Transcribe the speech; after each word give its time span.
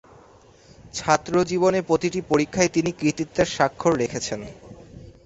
ছাত্রজীবনে 0.93 1.79
প্রতিটি 1.81 2.19
পরীক্ষায় 2.31 2.69
তিনি 2.69 2.89
কৃতিত্বের 2.91 3.47
স্বাক্ষর 3.47 3.91
রেখেছেন। 3.95 4.41